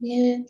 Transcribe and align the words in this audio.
Bien. 0.00 0.46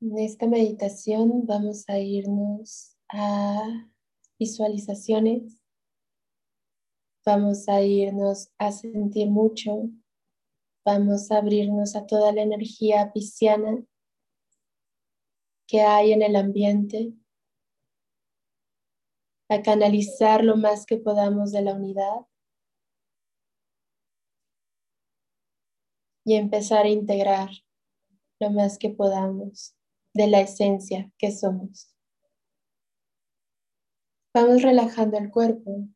En 0.00 0.18
esta 0.18 0.48
meditación 0.48 1.46
vamos 1.46 1.88
a 1.88 2.00
irnos 2.00 2.96
a 3.10 3.88
visualizaciones. 4.36 5.60
Vamos 7.24 7.68
a 7.68 7.80
irnos 7.82 8.50
a 8.58 8.72
sentir 8.72 9.30
mucho. 9.30 9.88
Vamos 10.84 11.30
a 11.30 11.38
abrirnos 11.38 11.94
a 11.94 12.04
toda 12.04 12.32
la 12.32 12.42
energía 12.42 13.12
pisciana 13.12 13.84
que 15.68 15.82
hay 15.82 16.12
en 16.12 16.22
el 16.22 16.34
ambiente. 16.34 17.12
A 19.48 19.62
canalizar 19.62 20.42
lo 20.42 20.56
más 20.56 20.86
que 20.86 20.96
podamos 20.96 21.52
de 21.52 21.62
la 21.62 21.74
unidad. 21.74 22.26
Y 26.28 26.34
empezar 26.34 26.84
a 26.84 26.90
integrar 26.90 27.48
lo 28.38 28.50
más 28.50 28.76
que 28.76 28.90
podamos 28.90 29.74
de 30.12 30.26
la 30.26 30.42
esencia 30.42 31.10
que 31.16 31.32
somos. 31.32 31.96
Vamos 34.34 34.60
relajando 34.60 35.16
el 35.16 35.30
cuerpo. 35.30 35.88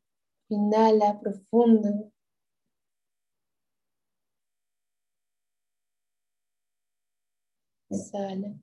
Inhala 0.48 1.20
profundo. 1.20 2.10
Exhala. 7.90 8.54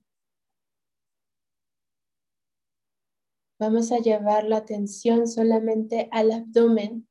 Vamos 3.60 3.92
a 3.92 3.98
llevar 3.98 4.42
la 4.42 4.56
atención 4.56 5.28
solamente 5.28 6.08
al 6.10 6.32
abdomen, 6.32 7.08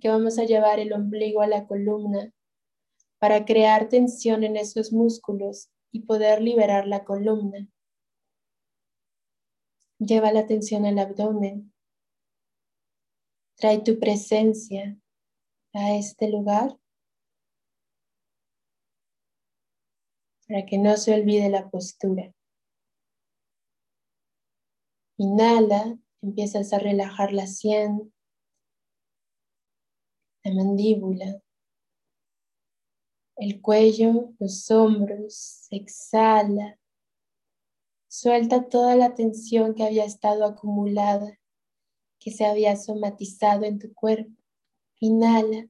que 0.00 0.08
vamos 0.08 0.38
a 0.38 0.44
llevar 0.44 0.78
el 0.78 0.94
ombligo 0.94 1.42
a 1.42 1.46
la 1.46 1.66
columna 1.66 2.32
para 3.20 3.44
crear 3.44 3.88
tensión 3.90 4.44
en 4.44 4.56
esos 4.56 4.92
músculos 4.92 5.70
y 5.92 6.00
poder 6.00 6.40
liberar 6.40 6.86
la 6.86 7.04
columna. 7.04 7.68
Lleva 9.98 10.32
la 10.32 10.40
atención 10.40 10.86
al 10.86 10.98
abdomen. 10.98 11.72
Trae 13.56 13.82
tu 13.82 13.98
presencia 13.98 14.98
a 15.74 15.94
este 15.94 16.30
lugar 16.30 16.78
para 20.48 20.64
que 20.64 20.78
no 20.78 20.96
se 20.96 21.12
olvide 21.12 21.50
la 21.50 21.68
postura. 21.68 22.32
Inhala, 25.18 25.98
empiezas 26.22 26.72
a 26.72 26.78
relajar 26.78 27.34
la 27.34 27.46
sien, 27.46 28.14
la 30.42 30.54
mandíbula, 30.54 31.42
el 33.40 33.62
cuello, 33.62 34.34
los 34.38 34.70
hombros, 34.70 35.66
exhala. 35.70 36.78
Suelta 38.06 38.68
toda 38.68 38.96
la 38.96 39.14
tensión 39.14 39.74
que 39.74 39.82
había 39.82 40.04
estado 40.04 40.44
acumulada, 40.44 41.38
que 42.18 42.32
se 42.32 42.44
había 42.44 42.76
somatizado 42.76 43.64
en 43.64 43.78
tu 43.78 43.94
cuerpo. 43.94 44.30
Inhala. 45.00 45.68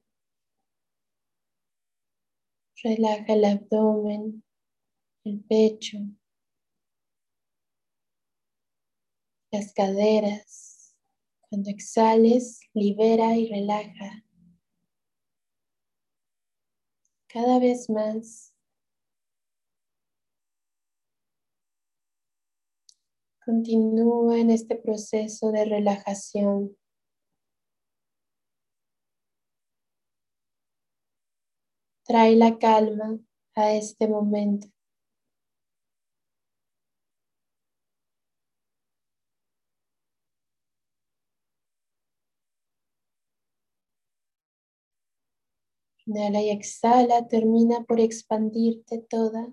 Relaja 2.83 3.33
el 3.33 3.45
abdomen, 3.45 4.43
el 5.23 5.39
pecho, 5.41 5.99
las 9.49 9.71
caderas. 9.73 10.93
Cuando 11.47 11.69
exhales, 11.69 12.59
libera 12.73 13.37
y 13.37 13.49
relaja. 13.49 14.25
Cada 17.31 17.59
vez 17.59 17.89
más. 17.89 18.53
Continúa 23.45 24.37
en 24.37 24.51
este 24.51 24.75
proceso 24.75 25.51
de 25.51 25.65
relajación. 25.65 26.77
Trae 32.05 32.35
la 32.35 32.57
calma 32.59 33.19
a 33.55 33.71
este 33.73 34.07
momento. 34.07 34.67
Inhala 46.11 46.41
y 46.41 46.49
exhala, 46.49 47.25
termina 47.29 47.85
por 47.85 48.01
expandirte 48.01 48.99
toda. 48.99 49.47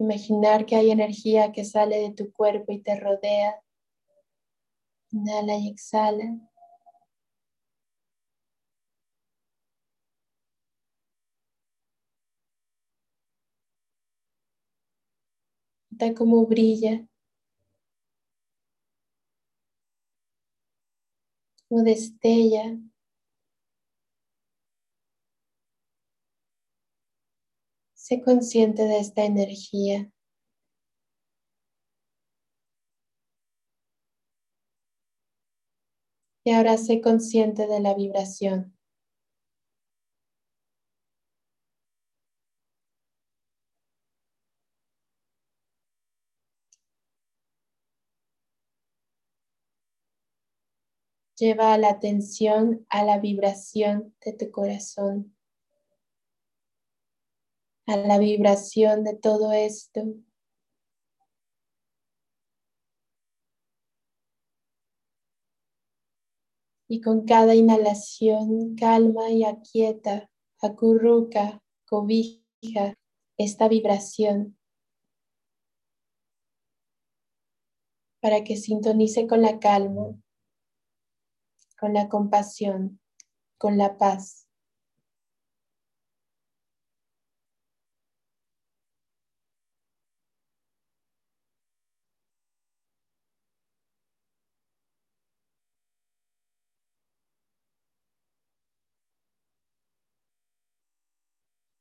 Imaginar 0.00 0.66
que 0.66 0.74
hay 0.74 0.90
energía 0.90 1.52
que 1.52 1.64
sale 1.64 1.98
de 2.00 2.10
tu 2.12 2.32
cuerpo 2.32 2.72
y 2.72 2.82
te 2.82 2.98
rodea. 2.98 3.62
Inhala 5.12 5.56
y 5.58 5.68
exhala. 5.68 6.36
Nota 15.92 16.12
cómo 16.12 16.44
brilla. 16.44 17.06
Como 21.68 21.84
destella 21.84 22.76
Sé 28.08 28.22
consciente 28.22 28.84
de 28.84 29.00
esta 29.00 29.24
energía. 29.24 30.08
Y 36.44 36.52
ahora 36.52 36.78
sé 36.78 37.00
consciente 37.00 37.66
de 37.66 37.80
la 37.80 37.94
vibración. 37.94 38.78
Lleva 51.36 51.76
la 51.76 51.90
atención 51.90 52.86
a 52.88 53.02
la 53.02 53.18
vibración 53.18 54.14
de 54.24 54.32
tu 54.32 54.52
corazón 54.52 55.35
a 57.86 57.96
la 57.96 58.18
vibración 58.18 59.04
de 59.04 59.14
todo 59.14 59.52
esto. 59.52 60.02
Y 66.88 67.00
con 67.00 67.24
cada 67.26 67.54
inhalación 67.54 68.76
calma 68.76 69.30
y 69.30 69.44
aquieta, 69.44 70.30
acurruca, 70.60 71.62
cobija 71.84 72.94
esta 73.36 73.68
vibración 73.68 74.56
para 78.20 78.42
que 78.42 78.56
sintonice 78.56 79.26
con 79.26 79.42
la 79.42 79.58
calma, 79.60 80.14
con 81.78 81.92
la 81.92 82.08
compasión, 82.08 83.00
con 83.58 83.78
la 83.78 83.98
paz. 83.98 84.45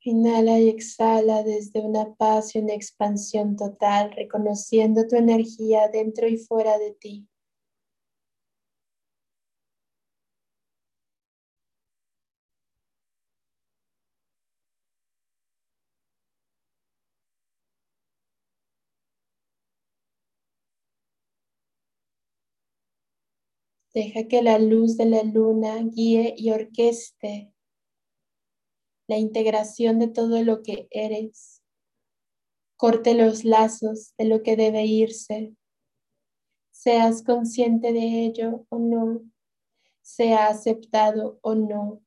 Inhala 0.07 0.59
y 0.59 0.69
exhala 0.69 1.41
desde 1.41 1.79
una 1.81 2.13
paz 2.13 2.55
y 2.55 2.59
una 2.59 2.75
expansión 2.75 3.55
total, 3.55 4.11
reconociendo 4.11 5.07
tu 5.07 5.15
energía 5.15 5.89
dentro 5.91 6.27
y 6.27 6.37
fuera 6.37 6.77
de 6.77 6.91
ti. 6.93 7.27
Deja 23.95 24.27
que 24.27 24.43
la 24.43 24.59
luz 24.59 24.97
de 24.97 25.05
la 25.05 25.23
luna 25.23 25.81
guíe 25.81 26.35
y 26.37 26.51
orqueste 26.51 27.54
la 29.07 29.17
integración 29.17 29.99
de 29.99 30.07
todo 30.07 30.43
lo 30.43 30.63
que 30.63 30.87
eres. 30.91 31.61
Corte 32.77 33.13
los 33.13 33.45
lazos 33.45 34.13
de 34.17 34.25
lo 34.25 34.43
que 34.43 34.55
debe 34.55 34.85
irse. 34.85 35.55
Seas 36.71 37.23
consciente 37.23 37.93
de 37.93 38.25
ello 38.25 38.65
o 38.69 38.79
no, 38.79 39.21
sea 40.01 40.47
aceptado 40.47 41.39
o 41.41 41.55
no. 41.55 42.04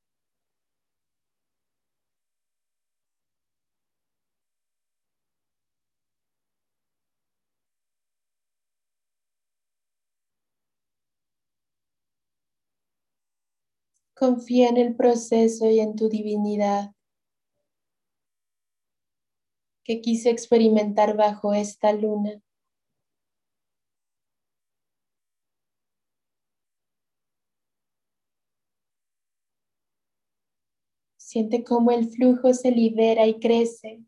Confía 14.18 14.68
en 14.68 14.78
el 14.78 14.96
proceso 14.96 15.70
y 15.70 15.78
en 15.78 15.94
tu 15.94 16.08
divinidad 16.08 16.92
que 19.84 20.00
quise 20.00 20.30
experimentar 20.30 21.16
bajo 21.16 21.54
esta 21.54 21.92
luna. 21.92 22.42
Siente 31.16 31.62
cómo 31.62 31.92
el 31.92 32.08
flujo 32.10 32.52
se 32.54 32.72
libera 32.72 33.24
y 33.28 33.38
crece, 33.38 34.02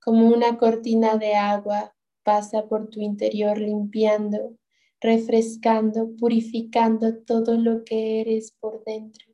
como 0.00 0.26
una 0.26 0.58
cortina 0.58 1.16
de 1.16 1.36
agua 1.36 1.94
pasa 2.24 2.66
por 2.66 2.88
tu 2.88 3.00
interior 3.00 3.56
limpiando, 3.56 4.56
refrescando, 5.04 6.16
purificando 6.16 7.22
todo 7.24 7.58
lo 7.58 7.84
que 7.84 8.22
eres 8.22 8.52
por 8.52 8.82
dentro. 8.84 9.26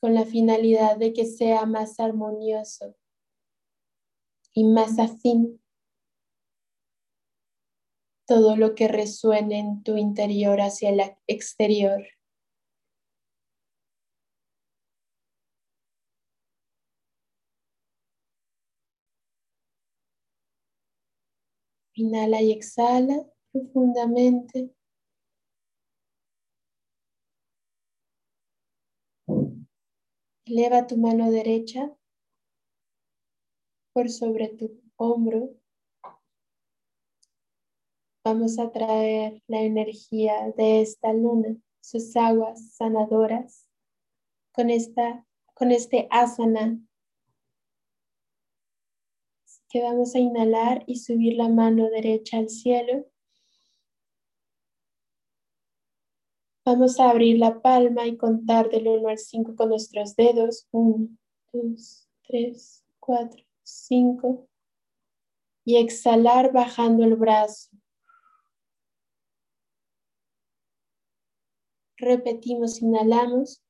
Con 0.00 0.14
la 0.14 0.24
finalidad 0.24 0.96
de 0.96 1.12
que 1.12 1.26
sea 1.26 1.64
más 1.64 2.00
armonioso 2.00 2.96
y 4.52 4.64
más 4.64 4.98
afín 4.98 5.60
todo 8.26 8.56
lo 8.56 8.74
que 8.74 8.88
resuene 8.88 9.60
en 9.60 9.84
tu 9.84 9.96
interior 9.96 10.60
hacia 10.60 10.90
el 10.90 11.00
exterior. 11.28 12.04
Inhala 22.00 22.40
y 22.40 22.52
exhala 22.52 23.26
profundamente. 23.52 24.74
Eleva 30.46 30.86
tu 30.86 30.96
mano 30.96 31.30
derecha 31.30 31.94
por 33.92 34.08
sobre 34.08 34.48
tu 34.48 34.80
hombro 34.96 35.60
Vamos 38.22 38.58
a 38.58 38.70
traer 38.70 39.42
la 39.46 39.62
energía 39.62 40.52
de 40.54 40.82
esta 40.82 41.12
luna, 41.14 41.56
sus 41.80 42.14
aguas 42.16 42.74
sanadoras, 42.74 43.66
con, 44.52 44.68
esta, 44.68 45.26
con 45.54 45.72
este 45.72 46.06
asana. 46.10 46.78
Que 49.70 49.82
vamos 49.82 50.14
a 50.16 50.18
inhalar 50.18 50.82
y 50.86 50.96
subir 50.96 51.36
la 51.36 51.48
mano 51.48 51.88
derecha 51.90 52.38
al 52.38 52.48
cielo. 52.48 53.06
Vamos 56.64 56.98
a 56.98 57.10
abrir 57.10 57.38
la 57.38 57.62
palma 57.62 58.06
y 58.06 58.16
contar 58.16 58.68
del 58.68 58.88
1 58.88 59.08
al 59.08 59.18
5 59.18 59.54
con 59.54 59.68
nuestros 59.70 60.16
dedos. 60.16 60.66
1, 60.72 61.08
2, 61.52 62.08
3, 62.24 62.84
4, 62.98 63.44
5. 63.62 64.48
Y 65.64 65.76
exhalar 65.76 66.52
bajando 66.52 67.04
el 67.04 67.14
brazo. 67.14 67.70
Repetimos, 71.96 72.80
inhalamos. 72.82 73.62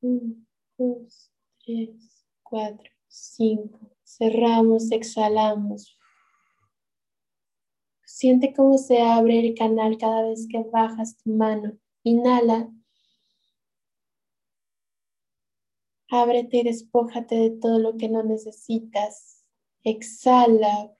Uno, 0.00 0.34
dos, 0.76 1.30
tres, 1.64 2.11
cuatro, 2.52 2.90
cinco. 3.08 3.80
Cerramos, 4.04 4.92
exhalamos. 4.92 5.98
Siente 8.04 8.52
cómo 8.52 8.76
se 8.76 9.00
abre 9.00 9.40
el 9.40 9.54
canal 9.54 9.96
cada 9.96 10.28
vez 10.28 10.46
que 10.50 10.62
bajas 10.70 11.16
tu 11.16 11.30
mano. 11.30 11.78
Inhala. 12.02 12.70
Ábrete 16.10 16.58
y 16.58 16.64
despójate 16.64 17.36
de 17.36 17.50
todo 17.52 17.78
lo 17.78 17.96
que 17.96 18.10
no 18.10 18.22
necesitas. 18.22 19.42
Exhala. 19.82 20.94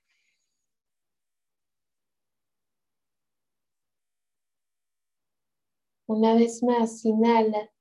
Una 6.06 6.34
vez 6.34 6.62
más, 6.62 7.04
inhala. 7.04 7.71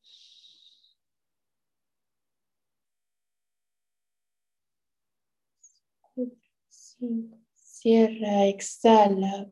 Cierra, 7.56 8.46
exhala. 8.48 9.52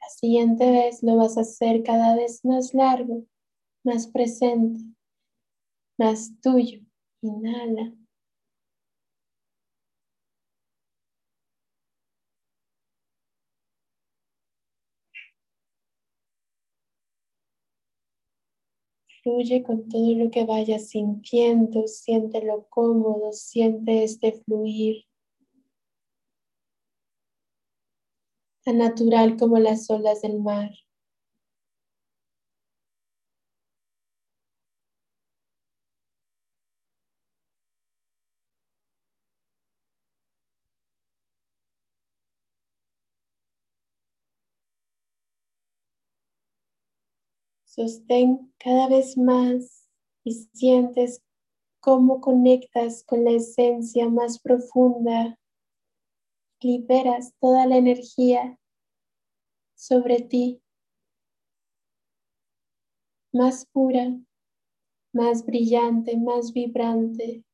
La 0.00 0.08
siguiente 0.08 0.70
vez 0.70 1.02
lo 1.02 1.16
vas 1.16 1.36
a 1.36 1.42
hacer 1.42 1.82
cada 1.82 2.16
vez 2.16 2.44
más 2.44 2.74
largo, 2.74 3.24
más 3.84 4.06
presente, 4.08 4.80
más 5.98 6.30
tuyo. 6.40 6.80
Inhala. 7.22 7.92
Fluye 19.24 19.62
con 19.62 19.88
todo 19.88 20.14
lo 20.14 20.30
que 20.30 20.44
vayas 20.44 20.90
sintiendo, 20.90 21.88
siéntelo 21.88 22.66
cómodo, 22.68 23.32
siente 23.32 24.04
este 24.04 24.32
fluir. 24.44 25.06
Tan 28.64 28.76
natural 28.76 29.38
como 29.38 29.58
las 29.58 29.88
olas 29.88 30.20
del 30.20 30.40
mar. 30.40 30.72
Sostén 47.74 48.54
cada 48.58 48.86
vez 48.86 49.18
más 49.18 49.90
y 50.22 50.32
sientes 50.32 51.24
cómo 51.80 52.20
conectas 52.20 53.02
con 53.02 53.24
la 53.24 53.32
esencia 53.32 54.08
más 54.08 54.38
profunda. 54.38 55.36
Liberas 56.60 57.34
toda 57.40 57.66
la 57.66 57.76
energía 57.78 58.60
sobre 59.74 60.20
ti, 60.20 60.62
más 63.32 63.66
pura, 63.66 64.20
más 65.12 65.44
brillante, 65.44 66.16
más 66.16 66.52
vibrante. 66.52 67.44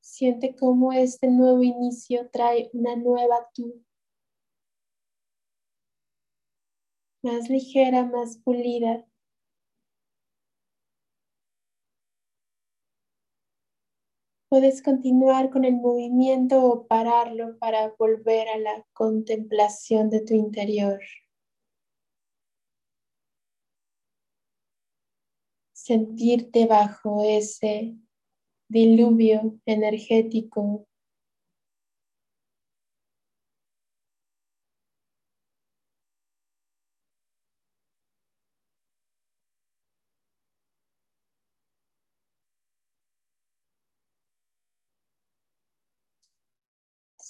Siente 0.00 0.56
cómo 0.56 0.92
este 0.92 1.28
nuevo 1.28 1.62
inicio 1.62 2.28
trae 2.32 2.68
una 2.72 2.96
nueva 2.96 3.48
tú. 3.54 3.85
Más 7.26 7.50
ligera, 7.50 8.04
más 8.04 8.38
pulida. 8.38 9.04
Puedes 14.48 14.80
continuar 14.80 15.50
con 15.50 15.64
el 15.64 15.74
movimiento 15.74 16.64
o 16.64 16.86
pararlo 16.86 17.58
para 17.58 17.92
volver 17.98 18.48
a 18.48 18.58
la 18.58 18.86
contemplación 18.92 20.08
de 20.08 20.20
tu 20.20 20.34
interior. 20.34 21.00
Sentirte 25.72 26.66
bajo 26.66 27.24
ese 27.24 27.96
diluvio 28.68 29.58
energético 29.66 30.86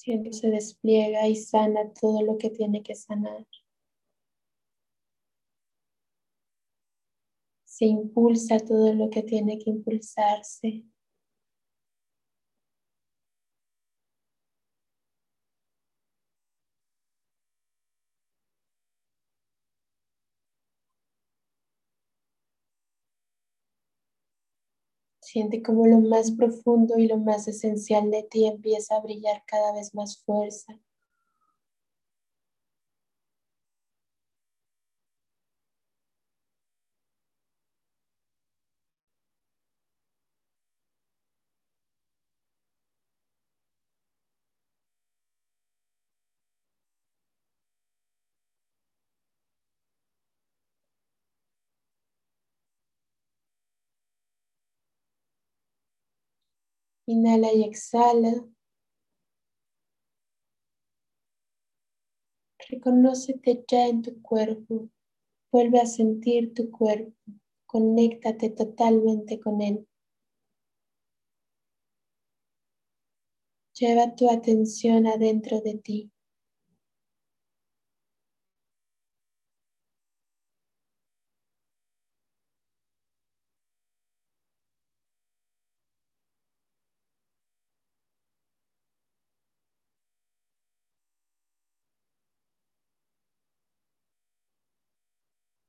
Se 0.06 0.48
despliega 0.50 1.26
y 1.26 1.34
sana 1.34 1.92
todo 1.92 2.22
lo 2.22 2.38
que 2.38 2.50
tiene 2.50 2.80
que 2.84 2.94
sanar. 2.94 3.44
Se 7.64 7.86
impulsa 7.86 8.58
todo 8.60 8.94
lo 8.94 9.10
que 9.10 9.24
tiene 9.24 9.58
que 9.58 9.70
impulsarse. 9.70 10.84
Siente 25.36 25.62
como 25.62 25.86
lo 25.86 26.00
más 26.00 26.30
profundo 26.30 26.96
y 26.96 27.08
lo 27.08 27.18
más 27.18 27.46
esencial 27.46 28.10
de 28.10 28.22
ti 28.22 28.46
empieza 28.46 28.96
a 28.96 29.00
brillar 29.00 29.42
cada 29.46 29.74
vez 29.74 29.94
más 29.94 30.16
fuerza. 30.24 30.80
Inhala 57.06 57.52
y 57.52 57.62
exhala. 57.62 58.44
Reconócete 62.68 63.64
ya 63.68 63.86
en 63.86 64.02
tu 64.02 64.20
cuerpo. 64.22 64.88
Vuelve 65.52 65.80
a 65.80 65.86
sentir 65.86 66.52
tu 66.52 66.70
cuerpo. 66.70 67.12
Conéctate 67.66 68.50
totalmente 68.50 69.38
con 69.38 69.62
él. 69.62 69.86
Lleva 73.74 74.16
tu 74.16 74.28
atención 74.30 75.06
adentro 75.06 75.60
de 75.60 75.74
ti. 75.74 76.10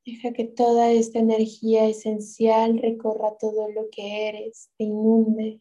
Deja 0.07 0.31
que 0.31 0.45
toda 0.45 0.89
esta 0.93 1.19
energía 1.19 1.85
esencial 1.85 2.79
recorra 2.79 3.37
todo 3.37 3.69
lo 3.69 3.89
que 3.89 4.29
eres, 4.29 4.69
te 4.77 4.85
inunde 4.85 5.59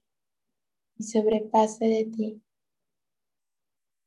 y 0.96 1.02
sobrepase 1.02 1.84
de 1.86 2.04
ti. 2.04 2.42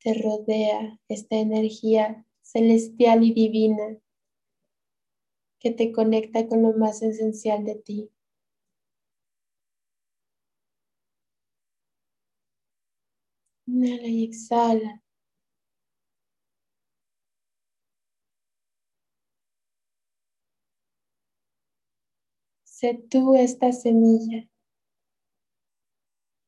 Te 0.02 0.14
rodea 0.14 0.98
esta 1.10 1.36
energía 1.36 2.26
celestial 2.42 3.26
y 3.26 3.34
divina 3.34 3.98
que 5.60 5.72
te 5.72 5.92
conecta 5.92 6.48
con 6.48 6.62
lo 6.62 6.72
más 6.72 7.02
esencial 7.02 7.66
de 7.66 7.76
ti. 7.76 8.10
Inhala 13.68 14.08
y 14.08 14.24
exhala. 14.24 15.02
Sé 22.80 22.94
tú 23.10 23.36
esta 23.36 23.74
semilla. 23.74 24.48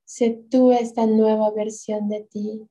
Sé 0.09 0.29
tú 0.51 0.71
esta 0.73 1.07
nueva 1.07 1.49
versión 1.51 2.07
de 2.07 2.21
ti. 2.29 2.67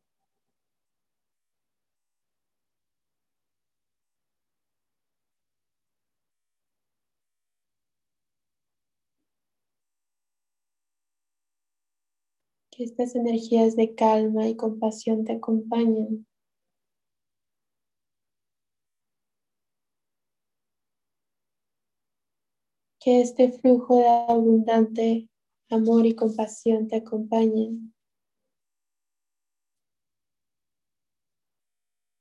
Que 12.72 12.84
estas 12.84 13.14
energías 13.16 13.74
de 13.74 13.94
calma 13.96 14.46
y 14.48 14.54
compasión 14.56 15.24
te 15.24 15.32
acompañen. 15.32 16.26
Que 23.00 23.22
este 23.22 23.50
flujo 23.50 23.96
de 23.96 24.08
abundante 24.08 25.30
amor 25.70 26.04
y 26.04 26.14
compasión 26.14 26.86
te 26.86 26.96
acompañen. 26.96 27.94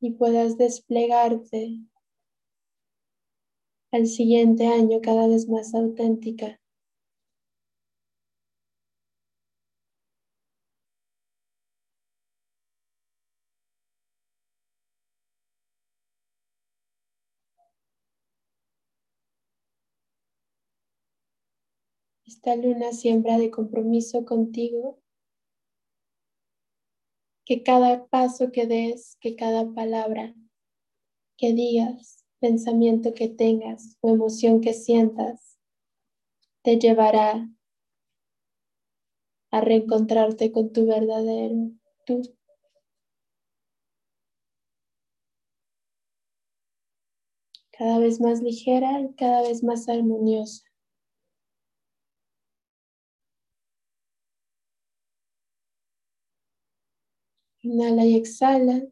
Y 0.02 0.12
puedas 0.12 0.58
desplegarte 0.58 1.82
al 3.92 4.08
siguiente 4.08 4.68
año 4.68 5.02
cada 5.02 5.28
vez 5.28 5.50
más 5.50 5.74
auténtica. 5.74 6.60
Esta 22.40 22.56
luna 22.56 22.94
siembra 22.94 23.38
de 23.38 23.52
compromiso 23.52 24.24
contigo, 24.24 24.98
que 27.46 27.64
cada 27.64 28.08
paso 28.08 28.54
que 28.54 28.66
des, 28.66 29.18
que 29.20 29.36
cada 29.36 29.74
palabra 29.74 30.34
que 31.38 31.52
digas, 31.52 32.24
pensamiento 32.40 33.14
que 33.14 33.28
tengas 33.28 33.98
o 34.00 34.12
emoción 34.12 34.62
que 34.62 34.72
sientas, 34.72 35.60
te 36.64 36.80
llevará 36.80 37.50
a 39.52 39.60
reencontrarte 39.60 40.54
con 40.54 40.72
tu 40.72 40.86
verdadero 40.86 41.72
tú. 42.06 42.22
Cada 47.72 48.00
vez 48.00 48.22
más 48.22 48.42
ligera 48.42 49.02
y 49.02 49.14
cada 49.16 49.42
vez 49.42 49.62
más 49.62 49.90
armoniosa. 49.90 50.69
Inhala 57.62 58.06
y 58.06 58.16
exhala. 58.16 58.88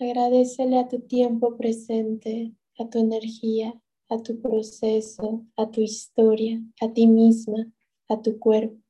Agradecele 0.00 0.78
a 0.78 0.86
tu 0.86 1.00
tiempo 1.00 1.56
presente, 1.56 2.52
a 2.78 2.88
tu 2.88 3.00
energía, 3.00 3.74
a 4.08 4.22
tu 4.22 4.40
proceso, 4.40 5.44
a 5.56 5.70
tu 5.70 5.80
historia, 5.80 6.62
a 6.80 6.92
ti 6.92 7.08
misma, 7.08 7.72
a 8.08 8.22
tu 8.22 8.38
cuerpo. 8.38 8.80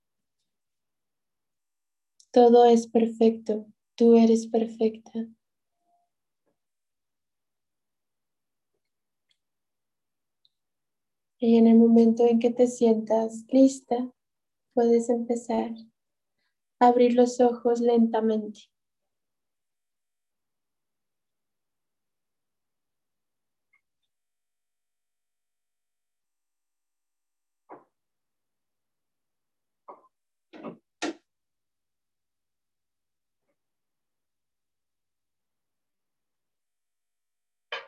Todo 2.31 2.67
es 2.67 2.87
perfecto, 2.87 3.67
tú 3.97 4.17
eres 4.19 4.47
perfecta. 4.47 5.27
Y 11.41 11.57
en 11.57 11.69
el 11.69 11.77
momento 11.77 12.27
en 12.27 12.41
que 12.41 12.51
te 12.51 12.67
sientas 12.67 13.45
lista, 13.49 14.11
puedes 14.75 15.09
empezar 15.09 15.71
a 16.81 16.89
abrir 16.89 17.15
los 17.15 17.41
ojos 17.41 17.81
lentamente. 17.81 18.61